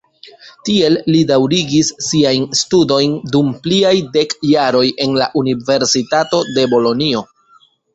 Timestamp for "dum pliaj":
3.37-3.95